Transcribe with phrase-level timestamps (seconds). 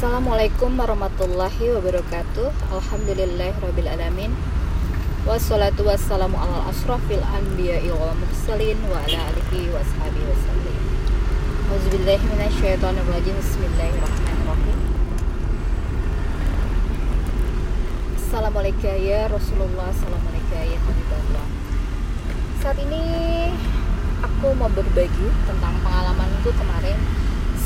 [0.00, 2.72] Assalamualaikum warahmatullahi wabarakatuh.
[2.72, 4.32] Alhamdulillahirrabbilalamin
[5.28, 10.76] Wassalatu wassalamu ala asrafil anbiya wal mursalin Wa ala alihi wa sahabihi wa sallim.
[11.68, 13.34] Auzubillahi minasyaitonirrajim.
[13.44, 14.78] Bismillahirrahmanirrahim.
[18.16, 19.92] Assalamualaikum ya Rasulullah.
[19.92, 21.46] Assalamualaikum ya Habibullah.
[22.64, 23.04] Saat ini
[24.24, 26.96] aku mau berbagi tentang pengalamanku kemarin.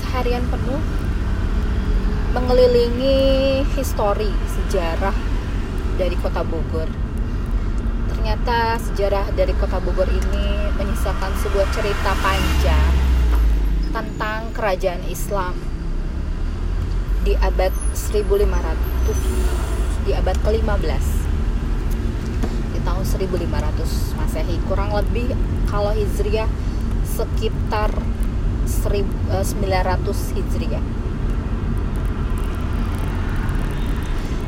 [0.00, 0.80] Seharian penuh
[2.32, 5.12] mengelilingi histori sejarah
[6.00, 6.88] dari kota Bogor.
[8.08, 12.92] Ternyata sejarah dari kota Bogor ini menyisakan sebuah cerita panjang
[13.92, 15.52] tentang kerajaan Islam
[17.28, 18.48] di abad 1500
[20.08, 21.04] di abad ke-15
[22.72, 24.56] di tahun 1500 Masehi.
[24.64, 25.36] Kurang lebih
[25.68, 26.48] kalau Hijriah
[27.04, 27.92] sekitar
[28.64, 28.96] 900
[30.32, 30.80] Hijriah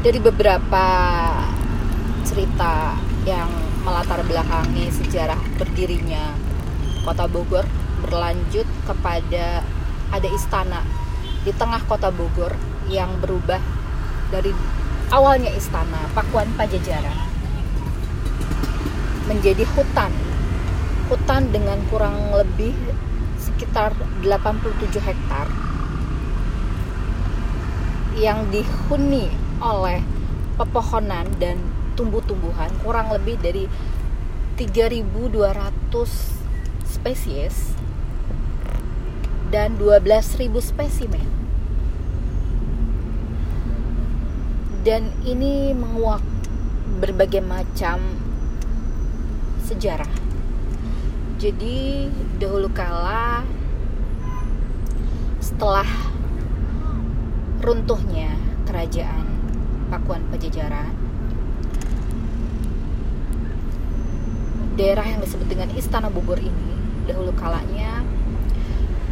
[0.00, 0.86] dari beberapa
[2.24, 2.96] cerita
[3.28, 3.52] yang
[3.84, 6.32] melatar belakangi sejarah berdirinya
[7.04, 7.68] kota Bogor
[8.00, 9.60] berlanjut kepada
[10.08, 10.80] ada istana
[11.44, 12.56] di tengah kota Bogor
[12.88, 13.60] yang berubah
[14.32, 14.56] dari
[15.12, 17.18] awalnya istana Pakuan Pajajaran
[19.28, 20.12] menjadi hutan.
[21.12, 22.72] Hutan dengan kurang lebih
[23.36, 23.92] sekitar
[24.22, 25.46] 87 hektar
[28.14, 30.00] yang dihuni oleh
[30.56, 31.60] pepohonan dan
[31.94, 33.68] tumbuh-tumbuhan kurang lebih dari
[34.56, 35.04] 3200
[36.84, 37.76] spesies
[39.48, 41.28] dan 12.000 spesimen.
[44.80, 46.24] Dan ini menguak
[47.00, 48.00] berbagai macam
[49.64, 50.08] sejarah.
[51.40, 52.08] Jadi
[52.40, 53.44] dahulu kala
[55.40, 55.88] setelah
[57.60, 59.29] runtuhnya kerajaan
[59.90, 60.94] Pakuan Pajajaran
[64.80, 66.72] daerah yang disebut dengan Istana Bogor ini
[67.04, 68.00] dahulu kalanya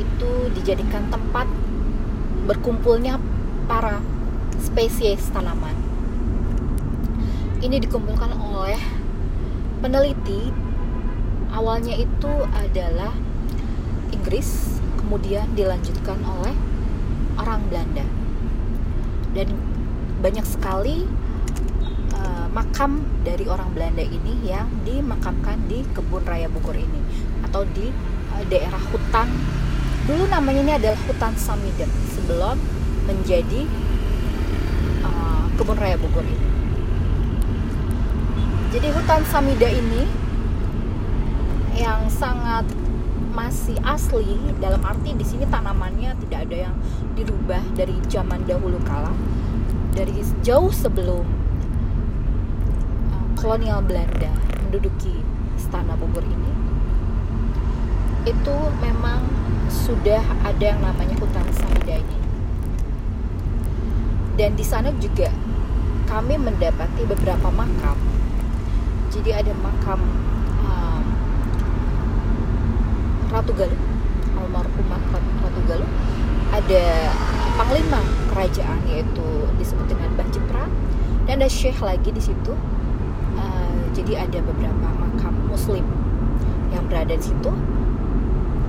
[0.00, 1.44] itu dijadikan tempat
[2.48, 3.20] berkumpulnya
[3.68, 4.00] para
[4.56, 5.76] spesies tanaman.
[7.60, 8.80] Ini dikumpulkan oleh
[9.84, 10.48] peneliti
[11.52, 13.12] awalnya itu adalah
[14.16, 16.56] Inggris kemudian dilanjutkan oleh
[17.36, 18.06] orang Belanda.
[19.36, 19.52] Dan
[20.20, 21.08] banyak sekali
[22.12, 27.00] uh, makam dari orang Belanda ini yang dimakamkan di kebun raya Bogor ini
[27.48, 27.88] atau di
[28.36, 29.28] uh, daerah hutan.
[30.04, 32.60] Dulu namanya ini adalah hutan Samida sebelum
[33.08, 33.64] menjadi
[35.08, 36.48] uh, kebun raya Bogor ini.
[38.70, 40.04] Jadi hutan Samida ini
[41.74, 42.68] yang sangat
[43.32, 46.74] masih asli dalam arti di sini tanamannya tidak ada yang
[47.14, 49.14] dirubah dari zaman dahulu kala
[49.90, 51.26] dari jauh sebelum
[53.34, 54.30] kolonial Belanda
[54.66, 55.24] menduduki
[55.58, 56.52] istana Bogor ini
[58.28, 59.24] itu memang
[59.72, 62.18] sudah ada yang namanya hutan Samida ini.
[64.36, 65.32] Dan di sana juga
[66.04, 67.96] kami mendapati beberapa makam.
[69.08, 70.04] Jadi ada makam
[70.62, 71.04] um,
[73.32, 73.80] Ratu Galuh
[74.36, 75.90] almarhumah Ratu Galuh
[76.50, 76.84] ada
[77.54, 78.02] panglima
[78.34, 79.26] kerajaan yaitu
[79.58, 80.66] disebut dengan Jepra
[81.26, 82.54] dan ada syekh lagi di situ.
[83.38, 85.82] Uh, jadi ada beberapa makam muslim
[86.70, 87.50] yang berada di situ.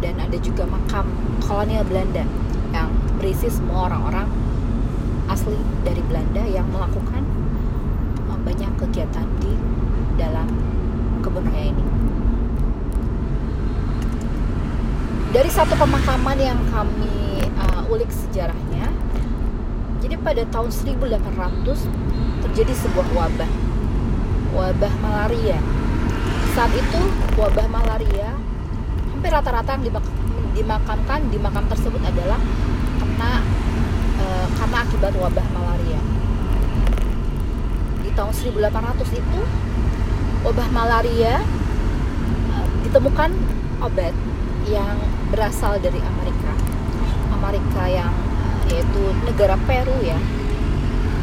[0.02, 1.06] Dan ada juga makam
[1.46, 2.26] kolonial Belanda
[2.74, 2.90] yang
[3.22, 4.26] berisi semua orang-orang
[5.30, 5.54] asli
[5.86, 7.22] dari Belanda yang melakukan
[8.30, 9.54] uh, banyak kegiatan di
[10.18, 10.50] dalam
[11.22, 11.86] kebun raya ini
[15.32, 18.92] dari satu pemakaman yang kami uh, ulik sejarahnya
[20.02, 23.52] jadi pada tahun 1800 terjadi sebuah wabah.
[24.52, 25.62] Wabah malaria.
[26.58, 27.02] Saat itu
[27.40, 28.36] wabah malaria
[29.14, 29.88] hampir rata-rata yang
[30.58, 32.42] dimakamkan di makam tersebut adalah
[32.98, 33.46] kena
[34.20, 34.26] e,
[34.58, 36.02] karena akibat wabah malaria.
[38.02, 39.40] Di tahun 1800 itu
[40.44, 41.40] wabah malaria
[42.50, 42.56] e,
[42.90, 43.32] ditemukan
[43.86, 44.18] obat
[44.66, 44.98] yang
[45.32, 46.52] berasal dari Amerika.
[47.32, 48.12] Amerika yang
[48.68, 50.20] yaitu negara Peru ya.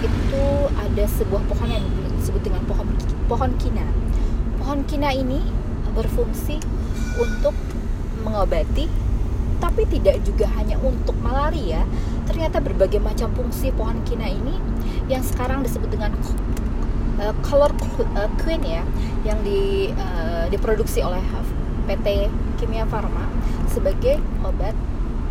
[0.00, 1.84] Itu ada sebuah pohon yang
[2.16, 2.88] disebut dengan pohon
[3.28, 3.84] pohon kina.
[4.58, 5.44] Pohon kina ini
[5.92, 6.58] berfungsi
[7.20, 7.54] untuk
[8.24, 8.88] mengobati
[9.58, 11.84] tapi tidak juga hanya untuk malaria.
[12.24, 14.56] Ternyata berbagai macam fungsi pohon kina ini
[15.12, 16.16] yang sekarang disebut dengan
[17.20, 17.72] uh, color
[18.16, 18.82] uh, queen ya
[19.26, 21.20] yang di, uh, diproduksi oleh
[21.88, 22.28] PT
[22.60, 23.26] Kimia Farma
[23.68, 24.72] sebagai obat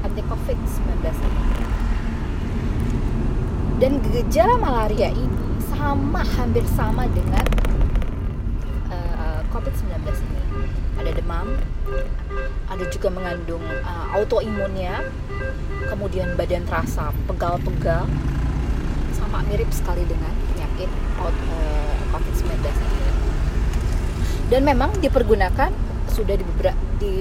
[0.06, 1.44] anti COVID-19 ini.
[3.78, 7.45] dan gejala malaria ini sama hampir sama dengan
[8.89, 10.42] uh, COVID-19 ini
[10.98, 11.48] ada demam
[12.74, 15.06] ada juga mengandung uh, autoimunnya
[15.94, 18.10] kemudian badan terasa pegal-pegal
[19.13, 20.89] sama mirip sekali dengan penyakit
[21.22, 23.12] uh, COVID-19 ini
[24.50, 26.45] dan memang dipergunakan sudah di,
[26.98, 27.15] di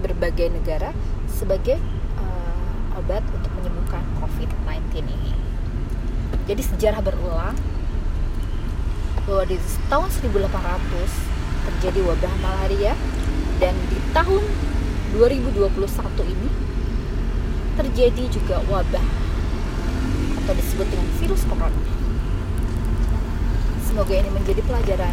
[0.00, 0.94] berbagai negara
[1.28, 1.78] sebagai
[2.18, 5.32] uh, obat untuk menyembuhkan COVID-19 ini.
[6.48, 7.56] Jadi sejarah berulang
[9.28, 9.60] bahwa di
[9.92, 10.48] tahun 1800
[11.68, 12.96] terjadi wabah malaria
[13.60, 14.40] dan di tahun
[15.12, 15.68] 2021
[16.24, 16.48] ini
[17.76, 19.06] terjadi juga wabah
[20.44, 21.82] atau disebut dengan virus corona.
[23.84, 25.12] Semoga ini menjadi pelajaran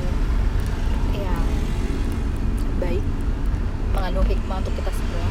[2.79, 3.03] baik,
[3.95, 5.27] mengandung hikmah untuk kita semua.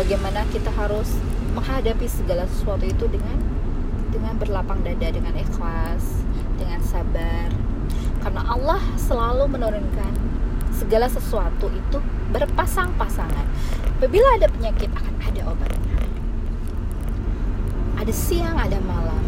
[0.00, 1.08] Bagaimana kita harus
[1.54, 3.38] menghadapi segala sesuatu itu dengan
[4.10, 6.24] dengan berlapang dada dengan ikhlas
[6.58, 7.48] dengan sabar.
[8.20, 10.12] Karena Allah selalu menurunkan
[10.74, 11.98] segala sesuatu itu
[12.34, 13.46] berpasang-pasangan.
[14.00, 15.80] Apabila ada penyakit akan ada obatnya
[18.00, 19.22] ada siang ada malam.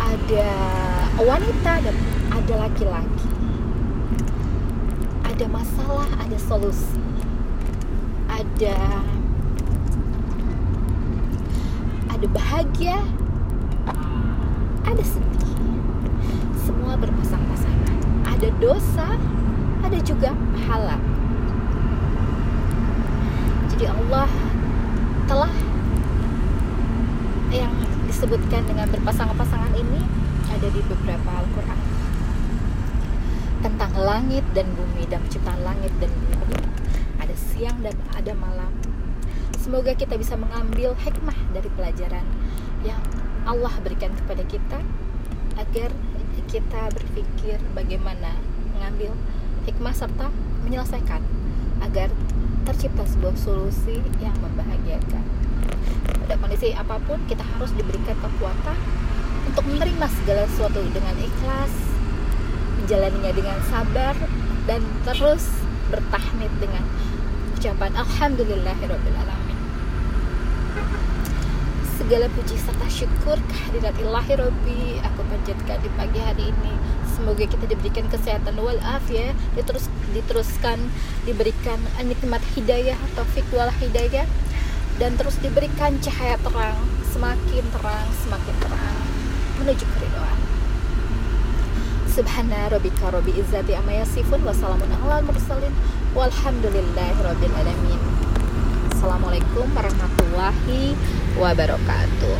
[0.00, 0.48] Ada
[1.18, 1.96] wanita dan
[2.30, 3.35] ada laki-laki
[5.36, 6.96] ada masalah ada solusi.
[8.24, 8.72] Ada
[12.08, 12.96] ada bahagia
[14.80, 15.60] ada sedih.
[16.64, 19.12] Semua berpasang-pasangan ada dosa
[19.84, 20.96] ada juga pahala.
[23.76, 24.32] Jadi Allah
[25.28, 25.52] telah
[27.52, 27.76] yang
[28.08, 30.00] disebutkan dengan berpasang-pasangan ini
[30.48, 31.95] ada di beberapa Al-Quran
[33.64, 36.60] tentang langit dan bumi dan penciptaan langit dan bumi
[37.20, 38.72] ada siang dan ada malam
[39.66, 42.22] Semoga kita bisa mengambil hikmah dari pelajaran
[42.86, 43.02] yang
[43.50, 44.78] Allah berikan kepada kita
[45.58, 45.90] agar
[46.46, 48.38] kita berpikir bagaimana
[48.78, 49.10] mengambil
[49.66, 50.30] hikmah serta
[50.62, 51.18] menyelesaikan
[51.82, 52.14] agar
[52.62, 55.26] tercipta sebuah solusi yang membahagiakan.
[56.14, 58.78] Pada kondisi apa pun kita harus diberikan kekuatan
[59.50, 61.74] untuk menerima segala sesuatu dengan ikhlas,
[62.86, 64.14] menjalaninya dengan sabar
[64.70, 65.58] dan terus
[65.90, 66.86] bertahmid dengan
[67.58, 69.58] ucapan alhamdulillahirobbilalamin.
[71.98, 76.74] Segala puji serta syukur kehadirat ilahi Robbi aku panjatkan di pagi hari ini.
[77.10, 78.78] Semoga kita diberikan kesehatan wal
[79.10, 80.78] ya diterus diteruskan
[81.26, 84.30] diberikan nikmat hidayah taufik wal hidayah
[85.02, 86.78] dan terus diberikan cahaya terang
[87.10, 89.02] semakin terang semakin terang
[89.58, 90.55] menuju keridoan
[92.16, 95.68] Subhana rabbika rabbi izzati amma yasifun wa salamun alal mursalin
[96.16, 98.00] walhamdulillahi rabbil alamin.
[98.88, 100.96] Assalamualaikum warahmatullahi
[101.36, 102.36] wabarakatuh